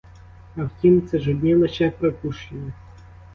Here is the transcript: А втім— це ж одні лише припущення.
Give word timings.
А 0.55 0.63
втім— 0.63 1.07
це 1.07 1.19
ж 1.19 1.31
одні 1.31 1.55
лише 1.55 1.91
припущення. 1.91 2.73